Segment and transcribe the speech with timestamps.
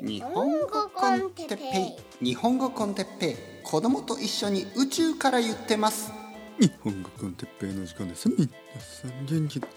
[0.00, 6.12] 日本語コンテッペイ日本語コンテッペイ子供と一緒に宇宙から言ってます
[6.60, 8.28] 日本語コンテッペイの時間です。
[8.28, 8.48] 皆
[8.80, 9.68] さん元気か、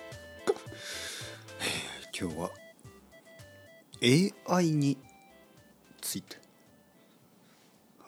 [2.20, 2.50] 今日は
[4.58, 4.98] AI に
[6.02, 6.38] ついて。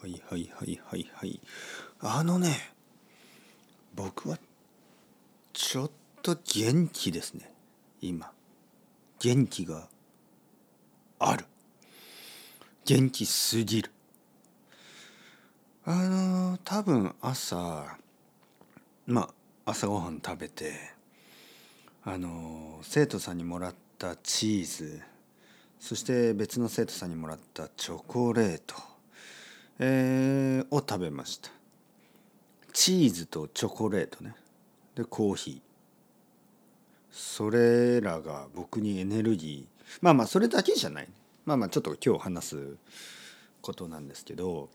[0.01, 1.39] はいはいはいはいはい。
[1.99, 2.73] あのね、
[3.93, 4.39] 僕は
[5.53, 5.91] ちょっ
[6.23, 7.53] と元気ですね。
[8.01, 8.31] 今。
[9.19, 9.87] 元気が
[11.19, 11.45] ある。
[12.85, 13.91] 元気すぎる。
[15.85, 17.97] あの多分朝
[19.05, 19.29] ま
[19.65, 20.73] あ朝ごはん食べて
[22.03, 25.01] あの生徒さんにもらったチーズ
[25.79, 28.75] そして別の生徒さんにもらったチョコレート、
[29.79, 31.51] えーを食べました。
[32.73, 34.35] チーズとチョコレートね。
[34.95, 35.59] でコーヒー。
[37.11, 39.97] それらが僕にエネルギー。
[40.01, 41.07] まあまあそれだけじゃない。
[41.45, 42.77] まあまあちょっと今日話す
[43.61, 44.69] ことなんですけど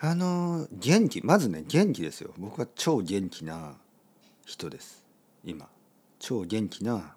[0.00, 2.32] あの元気まずね元気ですよ。
[2.38, 3.74] 僕は超元気な
[4.46, 5.04] 人です。
[5.44, 5.68] 今。
[6.20, 7.14] 超元気な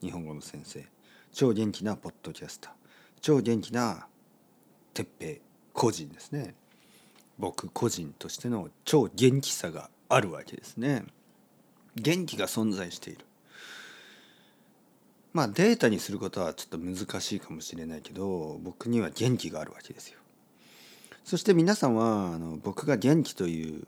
[0.00, 0.84] 日本語の先生。
[1.32, 2.72] 超元気なポッドキャスター。
[3.20, 4.06] 超元気な
[4.92, 5.36] 鉄平
[5.72, 6.54] 個人ですね。
[7.38, 11.04] 僕個人としての超元気さがあるわけですね。
[11.94, 13.24] 元気が存在している。
[15.32, 20.18] まあデータにすることはちょっと難しいかもしれないけど僕には元気があるわけですよ。
[21.24, 23.86] そして皆さんはあの僕が元気という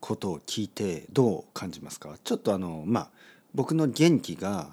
[0.00, 2.16] ことを聞いてどう感じますか？
[2.24, 3.10] ちょっとあのまあ
[3.54, 4.70] 僕の元気が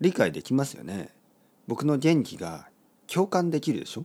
[0.00, 1.08] 理解できますよね。
[1.66, 2.68] 僕の元気が
[3.06, 4.04] 共感できるでしょ？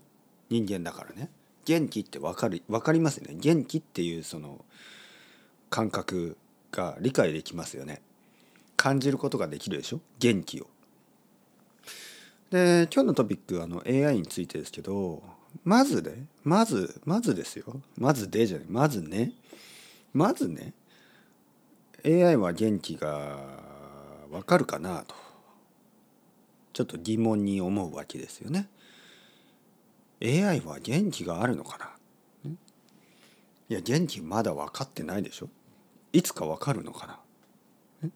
[0.50, 1.30] 人間だからね。
[1.66, 3.36] 元気って分かる分かりますよね。
[3.40, 4.64] 元気っていうその
[5.70, 6.38] 感覚
[6.72, 8.02] が理解できますよね。
[8.78, 10.00] 感じることができるでしょ？
[10.20, 10.68] 元気を。
[12.56, 15.22] で今日のトピックあの AI についてですけど
[15.66, 17.82] まずねまずまずですよ。
[17.98, 18.68] まずでじゃない。
[18.70, 19.34] まずね。
[20.14, 20.74] まずね
[22.06, 23.40] AI は元気が
[24.32, 25.16] わかるかなと。
[26.72, 28.70] ちょっと疑問に思うわけですよね。
[30.24, 32.52] AI は元気があるのかな？
[33.68, 35.50] いや元気まだ分かってないでしょ。
[36.14, 37.20] いつか分かるのか
[38.02, 38.12] な？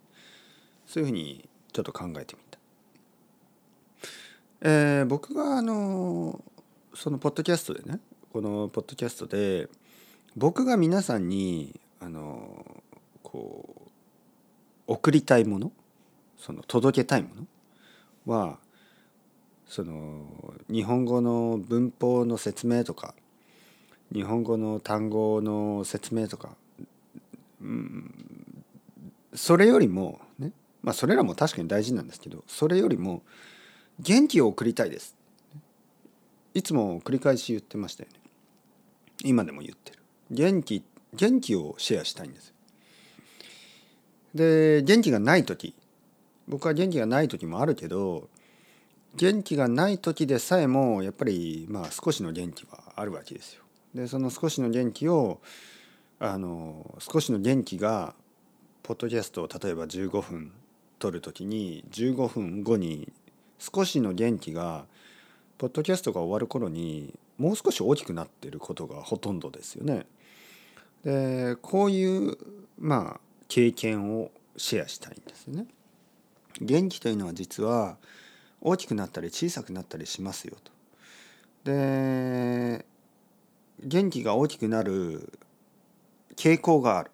[0.87, 2.48] そういうふうにちょっと考えてみた
[4.61, 6.43] えー僕があの
[6.93, 7.99] そのポッドキャストでね
[8.33, 9.69] このポッドキャストで
[10.35, 12.65] 僕が皆さんにあの
[13.23, 13.89] こう
[14.87, 15.71] 送りたいもの
[16.37, 17.29] その届けたいも
[18.27, 18.57] のは
[19.67, 20.25] その
[20.69, 23.13] 日本語の文法の説明とか
[24.13, 26.49] 日本語の単語の説明とか、
[27.61, 28.13] うん、
[29.33, 33.21] それよりもねまあそれらも確かに大事なんですけどそれよりも
[33.99, 35.15] 元気を送りたいです。
[36.53, 38.19] いつも繰り返し言ってましたよね。
[39.23, 39.99] 今でも言ってる。
[40.31, 40.83] 元気
[41.13, 42.53] 元気をシェアしたいんです
[44.35, 45.73] で元気がない時。
[46.47, 48.27] 僕は元気がない時もあるけど
[49.15, 53.63] 元気がない時でさえもやっぱりまあ少しの元気はあるわけですよ。
[53.93, 55.41] でその少しの元気を
[56.19, 58.13] あの少しの元気が
[58.83, 60.51] ポッドキャストを例えば15分
[60.99, 63.11] 撮る時に15分後に
[63.59, 64.85] 少しの元気が
[65.57, 70.05] ポッドキャストが終わる頃にもう少し大きくなってることがほとんどですよね。
[71.03, 72.37] でこういう
[72.77, 75.67] まあ経験をシェアしたいんですよね。
[76.61, 77.97] 元気というのは実は
[78.61, 80.71] 大きくなったり小さくなったりしますよと。
[81.65, 82.85] で
[83.83, 85.31] 元気が大きくなる
[86.35, 87.11] 傾向がある。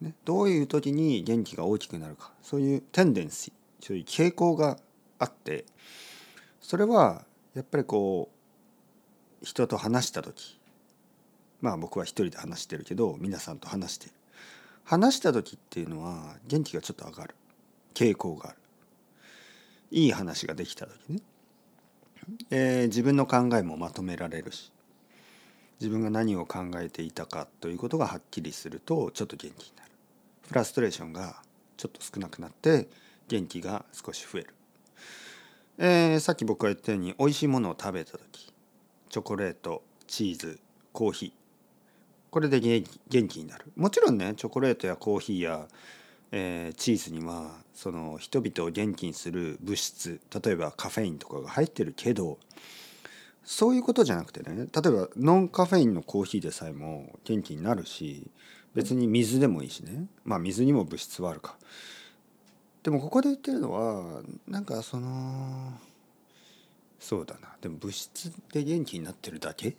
[0.00, 4.78] ね、どういう時に元気が大きくなるかそういうテンデンシーそういう傾向が
[5.18, 5.64] あって
[6.60, 8.30] それはやっぱりこ
[9.42, 10.58] う人と話した時
[11.60, 14.12] まあ僕は一人で話してるけど皆さんと話してる
[14.86, 17.34] 話した時っていうのは元気がちょっと上がる。
[17.92, 18.58] 傾向がある。
[19.90, 21.22] いい話ができた時ね、
[22.50, 24.72] えー自分の考えもまとめられるし
[25.80, 29.90] 自分が何を考えていたかということがはっきりするとちょっと元気になる。
[30.46, 31.42] フラストレーションが
[31.76, 32.88] ちょっと少なくなって
[33.26, 34.54] 元気が少し増える。
[35.78, 38.52] えーさっき僕が言ったように美味しいものを食べた時
[39.10, 40.58] チョコレートチーズ
[40.92, 41.32] コーヒー。
[42.30, 42.82] これで元
[43.28, 43.66] 気になる。
[43.76, 45.68] もちろんねチョコレートやコーヒーや、
[46.32, 52.38] えーチーズにはその人々を元気にする物質例えばカフェインとかが入ってるけど
[53.44, 58.30] そういうことじゃなくてね例えばノンカフェインのコーヒーでさえも元気になるし
[58.74, 60.06] 別に水でもいいしね。
[60.24, 61.56] まあ水にも物質はあるか。
[62.86, 65.72] でもここで言ってるのはなんかその
[67.00, 67.48] そうだな。
[67.60, 69.70] でも物質で元気になってるだけ？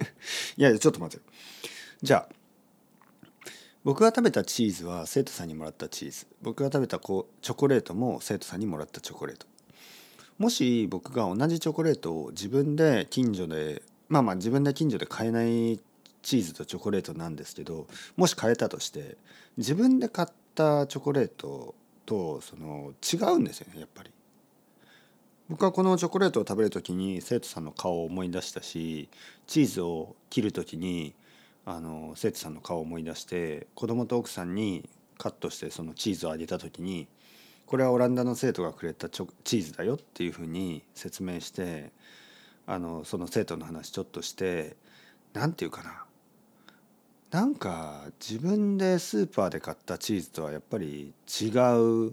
[0.56, 1.26] いやいやちょっと待って
[2.02, 2.34] じゃあ
[3.84, 6.26] 僕が食べたチーズは生徒さんにもらったチーズ。
[6.40, 9.46] 僕が食べたこうチョコレートも生徒さんにもらったチョコレート。
[10.38, 15.78] もし僕が同じチョコレートを自分で近所でまあまあ自分で近所で買えない
[16.22, 17.86] チーズとチョコレートなんですけど
[18.16, 19.18] もし買えたとして
[19.58, 21.74] 自分で買ったチョコレート
[22.06, 24.10] とその違うんですよねやっぱり。
[25.48, 29.08] 僕はこのチョコレートを食べる時に生徒さんの顔を思い出したし
[29.46, 31.14] チーズを切る時に
[31.64, 34.88] あの生徒さんの顔を思い出して子供と奥さんに
[35.18, 37.06] カットしてそのチーズをあげた時に
[37.66, 41.92] これはオランダの生徒がくれたチョチーズだよっていうふうに説明して
[42.66, 44.76] あのその生徒の話ちょっとして
[45.32, 46.05] 何て言うかな
[47.30, 51.48] なんか自分でスーパーで買ったチーズとはやっぱり違
[52.08, 52.12] う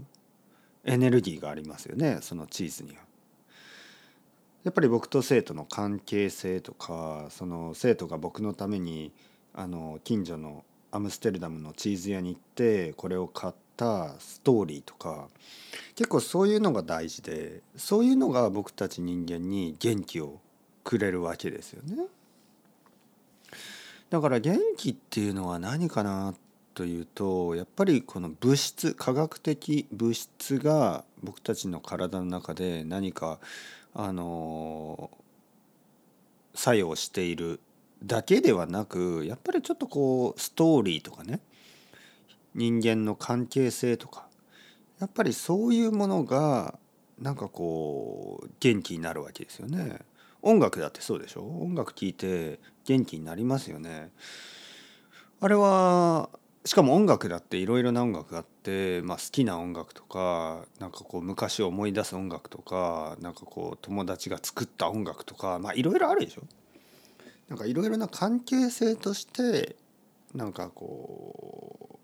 [0.86, 3.04] エネルギーがありますよねそのチーズには。
[4.64, 9.12] やっぱり僕と生徒の関係性とかその生徒が僕のために
[9.54, 15.28] あの近所のアムステルダムのチーズ屋に行ってこれを買ったストーリーとか
[15.96, 20.40] 結構そういうのが大事でそういうのが僕たち人間に元気を
[20.84, 22.06] くれるわけですよね。
[24.14, 26.36] だから元気っていうのは何かな
[26.76, 33.40] というとやっぱりこの物質科学的物質が僕たちの体の中で何か
[33.96, 35.10] あの
[36.54, 37.60] 作用している
[38.06, 41.40] だけではなくやっぱりちょっとこうストーリーとかね
[42.54, 44.28] 人間の関係性とか
[45.00, 46.78] やっぱりそういうものが
[47.20, 50.02] なんかこう元気になるわけですよね。
[50.44, 51.42] 音楽だってそうでしょ？
[51.42, 54.12] 音楽聴いて元気になりますよね。
[55.40, 56.30] あれは
[56.66, 66.44] しかも音楽だっていろいろな音楽があって、まあ、好きな音楽とかなんかこう昔を思い出す音楽とかなんかこう友達が作った音楽とかまあいろいろあるでしょ？
[67.50, 69.76] なんかいろいろな関係性として
[70.34, 72.00] なんかこ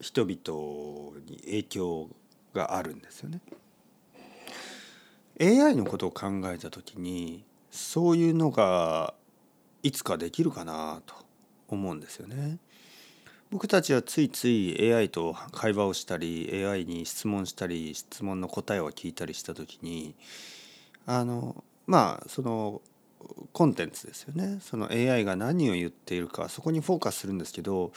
[0.00, 2.08] う人々に影響
[2.54, 3.40] があるんですよね。
[5.40, 9.14] AI のことを考えた時にそういうのが
[9.82, 11.14] いつかできるかなと
[11.68, 12.58] 思うんですよね。
[13.50, 20.14] 僕たちはついつい AI と会話をしたり AI に質問したり質問の答えを聞いたりした時に
[21.04, 22.80] あのまあその
[23.52, 27.92] コンテンツですよねその AI が何を言っているかそこにフォーカスするんですけど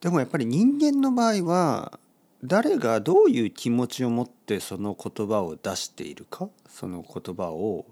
[0.00, 1.98] でもやっぱり人間の場合は
[2.42, 7.84] 誰がどういう気持ちを持ってその言葉を出しているかその言葉を、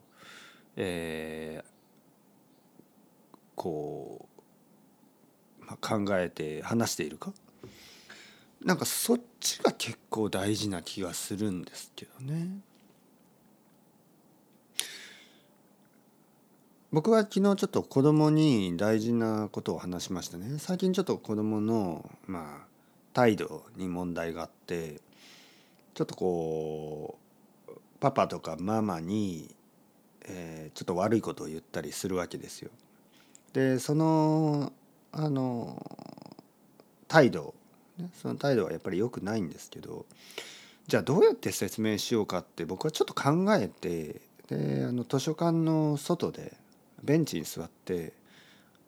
[0.76, 1.66] えー、
[3.54, 4.26] こ
[5.60, 7.32] う、まあ、考えて話しているか
[8.64, 12.48] なんかそっちが結構大事な気がするんですけどね。
[16.90, 20.58] 僕は昨日ちょっと子供に大事なことを話しましたね。
[20.58, 22.77] 最近ちょっと子供のまあ
[23.12, 25.00] 態度に問題があって
[25.94, 27.18] ちょっとこ
[27.68, 29.54] うパパとかママに、
[30.22, 32.70] えー、ちょっと悪いことを言ったりするわけですよ。
[33.52, 34.72] でその
[35.10, 35.82] あの
[37.08, 37.54] 態度、
[38.14, 40.04] その態度はやっぱり良くないんですけど
[40.86, 46.56] じゃあどうやって説明しようかって僕はちょっと考えてであの図書館の外で
[47.02, 48.12] ベンチに座って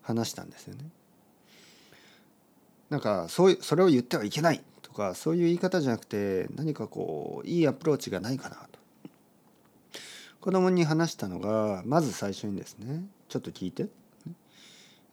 [0.02, 0.84] 話したんですよね。
[2.90, 8.80] なんかそうそれを言ってはいけないとかそういう言い方じゃなくて何かこういいアプローチがないかなと。
[10.40, 13.88] 子供に話したのがまず最初にですねちょっと聞いて、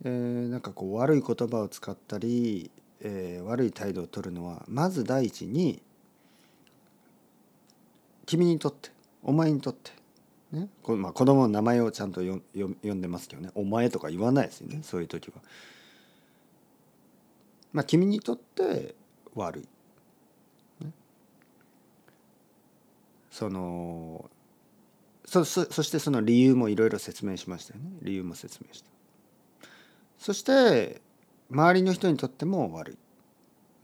[0.06, 5.82] えー、なんかこう悪い言葉を使ったり、えー、悪い態度を取るのはまず第一に
[8.26, 8.90] 君にとって
[9.22, 9.92] お前にとって
[10.52, 10.70] ね。
[10.82, 15.42] こまあ、子供の名前をちゃんと呼んでますけどね「お前」とか言わないですよねそういう時は。
[17.74, 18.96] まあ、君にとって
[19.36, 19.68] 悪い。
[23.38, 24.32] その
[25.26, 28.90] そそそしてその理由もいろいろ説明しましたよね理由も説明した。
[30.18, 31.02] そして
[31.52, 32.98] 周りの人にとっても悪い。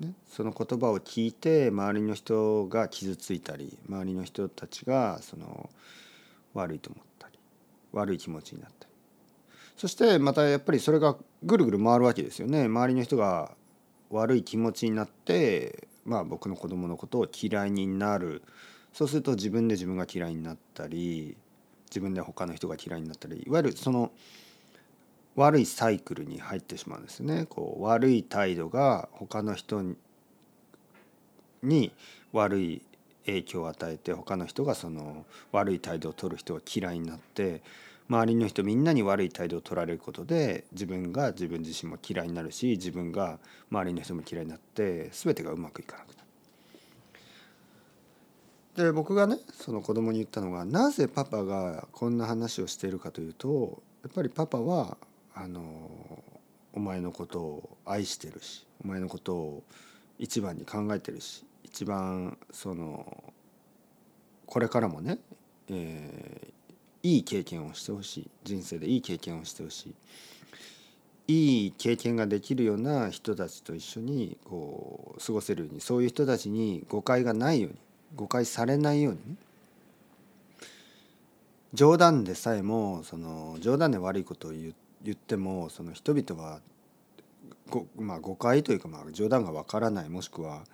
[0.04, 5.70] ね、その言葉を聞いて周りの人が傷ついたり周りの人たちがその
[6.56, 7.38] 悪いと思ったり
[7.92, 8.92] 悪い気持ちになったり
[9.78, 13.52] そしてまたやっぱりそれがぐるぐる回るわけですよね周りの人が
[14.14, 18.44] 悪い気持ちになってまあ僕の子供のことを嫌いになる
[18.94, 21.36] そうすると自分で自分が嫌いになったり
[21.90, 24.12] 自分で他の人が嫌いになったりいわゆるその
[25.36, 27.48] 悪いサイクルに入ってしまうんですね。
[27.50, 29.84] こう悪い態度が他の人
[31.64, 31.92] に
[32.32, 32.82] 悪い
[33.26, 37.62] 影響を与えて他の人がその悪い態度を取る人が嫌いになって
[38.10, 43.40] 周りの人みんなに悪い態度を取られることで自分が自分自身も嫌いになるし自分が
[43.72, 46.24] 周りの人も嫌いになって全てがうまくいかなくなる。
[48.76, 54.98] で僕がねその子供に言ったのがなぜパパがこんな話をしているかというとやっぱりパパは
[55.36, 55.62] あの
[56.74, 59.64] お前のことを愛してるしお前のことを
[60.18, 63.24] 一番に考えてるし一番その
[64.46, 65.20] これからもね、
[65.70, 66.53] えー、
[67.04, 68.30] いい経験をしてほしい。
[68.44, 69.96] 人生でいい経験をしてほしい。
[71.28, 77.78] いい経験ができるような人たちと一緒にこう過ごせるようにそういう人たちに誤解がないように
[78.16, 79.36] 誤解されないようにね
[81.74, 84.74] 冗談でさえもその冗談で悪いことを言
[85.12, 86.60] ってもその人々は
[87.70, 90.66] ご、まあ、誤解というかまあ冗談がわからないもしくは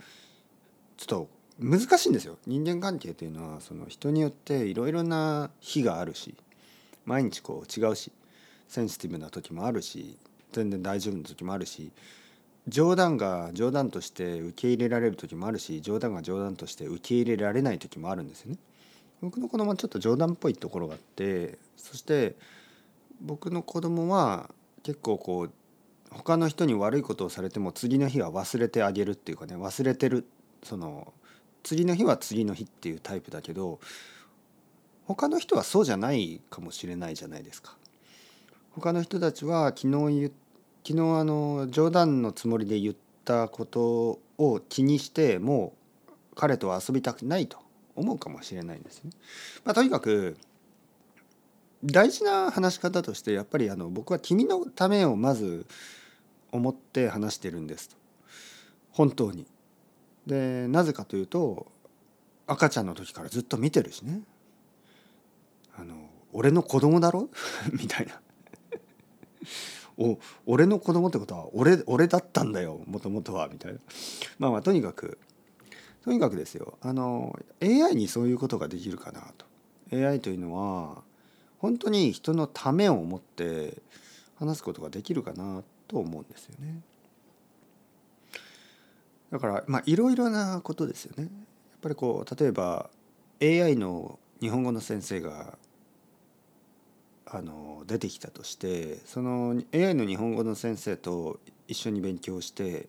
[0.97, 6.35] ちょっと難しいんですよ人間関係というのはその人によっていろいろな日があるし
[7.05, 8.11] 毎日こう違うし
[8.67, 10.17] センシティブな時もあるし
[10.53, 11.91] 全然大丈夫な時もあるし
[12.67, 18.57] 冗談が冗談として受け入れられる時もあるし冗談が冗談として受け入れられない時もあるんですよね。
[19.21, 22.35] 僕の子供はちょっと冗談っぽいところがあってそして
[23.21, 24.49] 僕の子供は
[24.83, 25.51] 結構こう
[26.09, 30.25] 他の人に悪いことをされても次の日は忘れてあげるっていうかね忘れてる
[30.63, 31.13] その
[31.63, 33.79] 次の日は次の日っていうタイプだけど
[35.05, 37.75] 他の人はそうじゃないかもしれないじゃないですか。
[38.71, 40.31] 他の人たちは昨日
[40.83, 45.73] 昨日あの冗談のつもりで言ったことを気にしても
[46.07, 47.57] う彼とは遊びたくないと
[47.95, 49.11] 思うかもしれないんですね。
[49.65, 50.37] まあ、とにかく
[51.83, 55.65] 大事な話し方としてやっぱりあの僕は君のためをまず
[56.51, 57.95] 思って話してるんですと
[58.91, 59.45] 本当に。
[60.29, 61.65] でなぜかというと
[62.45, 64.21] 赤ちゃんの時からずっと見てるしね。
[65.75, 65.95] あの
[66.31, 67.29] 俺の子供だろ？
[67.73, 68.21] みたいな。
[69.97, 73.79] お俺の子供ってことは俺俺だったんだよもともとはみたいな。
[74.37, 75.17] まあまあとにかく
[76.03, 76.77] とにかくですよ。
[76.81, 79.45] あの AI にそういうことができるかなと。
[79.91, 81.03] AI というのは
[81.57, 83.81] 本当に人のためを思って
[84.37, 86.81] 話すことができるかなと思うんですよね。
[89.31, 91.23] だからまあいろいろなことですよね。
[91.23, 91.31] やっ
[91.81, 92.89] ぱりこう例えば
[93.41, 95.57] AI の日本語の先生が
[97.25, 102.87] あの出てきたとしてその AI の日本語の先生と一緒に勉強して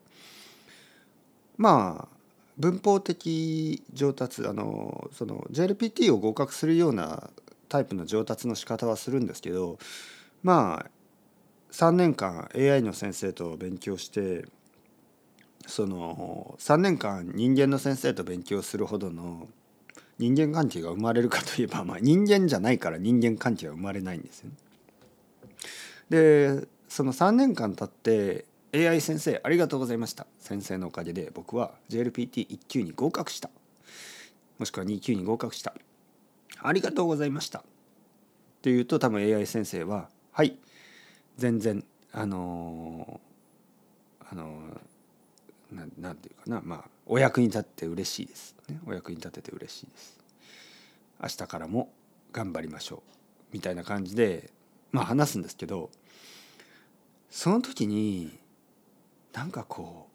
[1.56, 2.20] まあ
[2.56, 7.30] 文法的上達あのその JLPT を合格するような
[7.68, 9.78] タイプの上達の仕方はするんですけど
[10.42, 10.90] まあ
[11.72, 14.46] 3年間 AI の先生と勉強して
[15.66, 19.48] その3年間人間の先生と勉強するほどの
[20.18, 24.56] 人間関係が生まれるかといえば、まあ、人間じゃないから人間関係は生まれないんですよ、ね。
[26.10, 30.26] でその3年間経って AI 先生ありがとうございました。
[30.38, 33.50] 先生のおかげで僕は JLPT1 級に合格した。
[34.58, 35.72] もしくは2級に合格した。
[36.62, 37.60] ありがとうございました。
[37.60, 37.62] っ
[38.62, 40.58] て言うと多分 AI 先生ははい。
[41.36, 44.80] 全然あのー、あのー、
[45.72, 50.18] ななんていうかなまあお役に立って嬉しいです、ね、お役に立てて嬉しいです。
[51.22, 51.92] 明日からも
[52.32, 53.00] 頑張りましょう。
[53.52, 54.50] みたいな感じで
[54.92, 55.90] まあ話すんですけど
[57.30, 58.38] その時に
[59.32, 60.08] なんかこ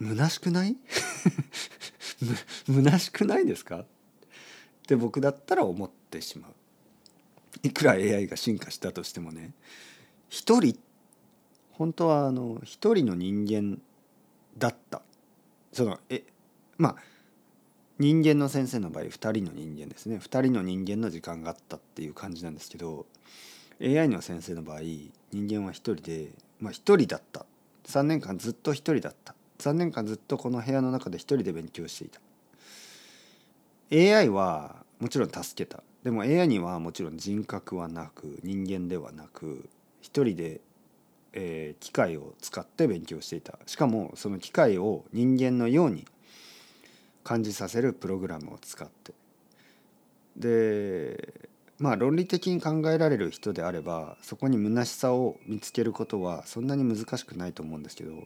[0.00, 0.76] う虚しくない？
[2.66, 3.80] 虚しくないですか？
[3.80, 3.86] っ
[4.86, 6.52] て僕だったら思ってしまう。
[7.62, 9.52] いくら AI が進化したとしてもね
[10.28, 10.78] 一人
[11.70, 13.80] 本当はあの一人の人間
[14.58, 15.02] だった。
[15.72, 16.22] そのえ
[16.78, 16.96] まあ
[17.98, 20.16] 人間の先生の場合2人の人間ですね。
[20.16, 23.06] 2人の人間の時間があったっていう感じなんですけど
[23.80, 26.30] AI の先生の場合人間は1人で
[26.60, 27.46] まあ1人だった。
[27.86, 29.34] 3年間ずっと1人だった。
[29.58, 32.20] 3年間ずっとこの部屋の中で1人で勉強していた。
[33.92, 35.82] AI はもちろん助けた。
[36.02, 39.68] でも AI にはもちろん人格はなく人間ではなく
[40.00, 40.60] 一人で、
[41.36, 43.58] えー、機械を使って勉強していた。
[43.66, 46.06] しかもその機械を人間のように
[47.24, 49.12] 感じさせるプログラムを使って。
[50.36, 51.48] で
[51.78, 58.24] まあ論理的に考えられる人であればそこに虚しさを見つけることはそんなに難しくないと思うんですけどい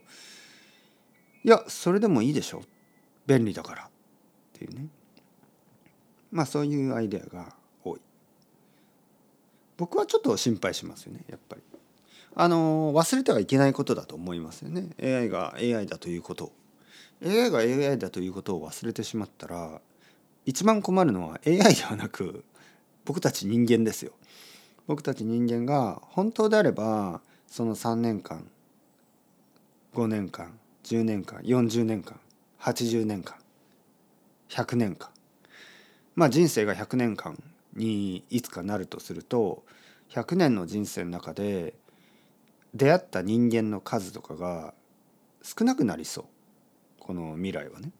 [1.43, 2.63] やそれでもいいでしょ。
[3.25, 3.83] 便利だから。
[3.83, 3.89] っ
[4.53, 4.87] ていうね。
[6.31, 8.01] まあそういうアイデアが多い。
[9.77, 11.61] 僕はちょっと心配しますよねやっぱり。
[12.41, 14.91] あの忘れてはいけないことだと思いますよね。
[15.03, 16.53] AI が AI だということ。
[17.21, 19.81] AI が AI だということを忘れてしまったら
[20.45, 22.45] 一番困るのは AI ではなく
[23.03, 24.13] 僕たち人間ですよ。
[24.87, 28.47] 僕たち人間が本当であればその3年間
[29.93, 32.17] 5年間10年間40年間
[32.61, 33.35] 80年間
[34.47, 35.09] 100年間。
[36.15, 37.37] まあ人生が100年間
[37.73, 39.61] にいつかなるとすると
[40.11, 41.73] 100年の人生の中で
[42.73, 44.73] 出会った人間の数とかが
[45.41, 46.25] 少なくなりそう
[46.99, 47.91] この未来はね。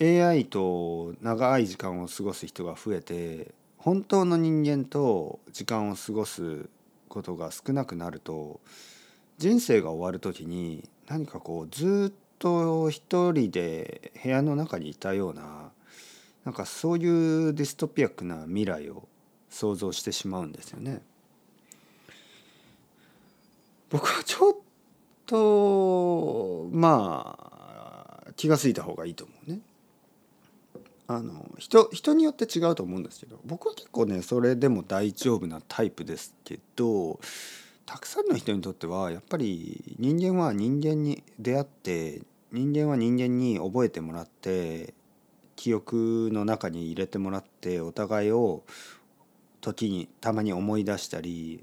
[0.00, 6.68] AI と長い時間を過ごす人が増えて本当の人間と時間を過ごす
[7.08, 8.60] ことが少なくなると
[9.38, 15.70] 人生が終わる時に何かこうずっと一人で部屋の中にいたような
[16.44, 19.06] なんかそういうディストピアックな未来を
[19.48, 21.02] 想像してしまうんですよね。
[23.92, 24.56] 僕はちょっ
[25.26, 27.36] とま
[28.26, 29.60] あ気が付いた方がいいと思うね。
[31.08, 37.20] あの人人によって違うと思うんですけど僕は結構ねそれでも大丈夫なタイプですけど
[37.84, 44.94] たくさんの人にとってはやっぱり人間は人間に出会って人間は人間に覚えてもらって
[45.56, 48.62] 記憶の中に入れてもらってお互いを
[49.60, 51.62] 時にたまに思い出したり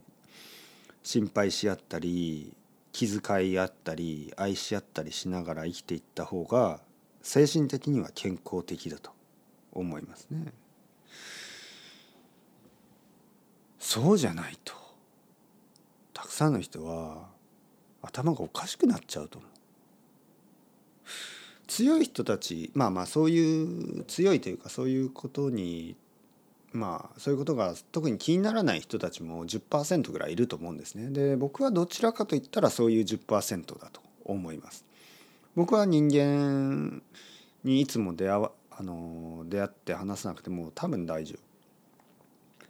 [1.03, 2.53] 心配し合ったり
[2.91, 6.79] 気遣い合ったり愛し合ったりしながら生きていった方が
[7.21, 9.11] 精神的には健康的だと
[9.71, 10.53] 思いますね。
[13.79, 14.73] そうじゃないと
[16.13, 17.29] たくさんの人は
[18.01, 19.51] 頭がおかしくなっちゃうと思う。
[21.67, 25.95] 強い人たちまあまあそういう強いというかそういうことに
[26.71, 31.09] まあそういうことが特に気にならない人たちも10%ぐらいいると思うんですね。
[31.09, 34.85] で僕はどちらかといったらそういう10%だと思います。
[35.55, 37.01] 僕は人間
[37.63, 41.39] にいつも出会わあの出会って話さなくても多分大丈夫。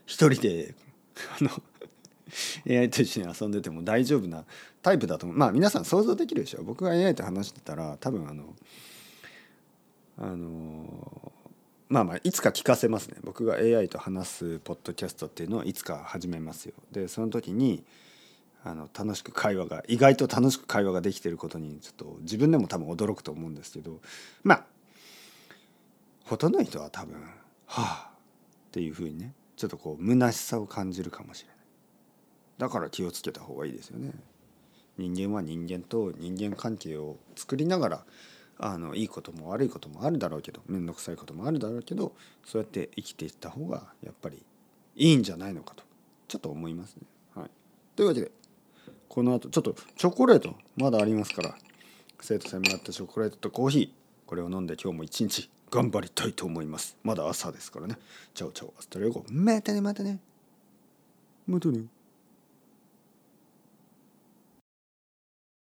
[0.06, 0.74] 一人で
[1.39, 1.51] あの
[2.68, 4.46] AI と一緒に遊んでても大丈夫な
[4.81, 8.55] タイプだと思うまあ皆さん想像できるでしょ僕が AI と話してたら多分あの
[10.18, 11.31] あの
[11.89, 13.17] まあまあいつか聞かせますね。
[13.23, 16.75] 僕が AI と話すポッドキャストっていうのをいつか始めますよ。
[16.91, 17.83] でその時に
[18.63, 24.01] あの楽しく会話が意外と楽しく会話ができてることにちょっと自分でも多分驚くと思うんですけど
[24.43, 24.65] まあ
[26.25, 27.15] ほとんどの人は多分
[27.65, 28.11] 「はあ」
[28.69, 31.57] っていうふうにねちょっとこう虚しさを感じるかもしれない。
[32.59, 34.11] だから気をつけた方がいいですよね。
[34.97, 38.05] 人間は人間と人間関係を作りながら
[38.59, 42.13] あのいいことも悪いこともあるだろうけど面倒くさいこともあるだろうけど
[42.45, 44.43] そうやって生きていった方がやっぱり
[44.95, 45.83] いいんじゃないのかと
[46.27, 47.03] ちょっと思いますね。
[47.35, 47.50] はい、
[47.95, 48.31] というわけで
[49.07, 51.55] この後ちょっとチョコレートまだありますから
[52.22, 53.89] 生徒さんにもらったチョコレートとコーヒー
[54.27, 56.98] これを飲んで今日も一日頑張りたいと思います。
[57.03, 57.98] まだ朝ですからね。
[58.33, 59.24] チャオチャオアストレゴ。
[59.29, 60.19] またねまたね。
[61.48, 61.85] またね。